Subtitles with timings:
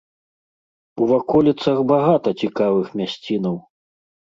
[1.01, 3.55] У ваколіцах багата цікавых мясцінаў.